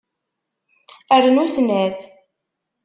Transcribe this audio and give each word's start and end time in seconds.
Rnu 1.23 1.45
snat. 1.55 1.97